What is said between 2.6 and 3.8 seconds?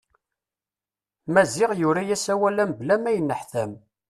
mebla ma yenneḥtam.